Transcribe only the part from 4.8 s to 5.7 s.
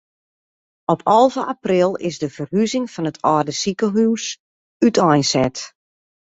úteinset.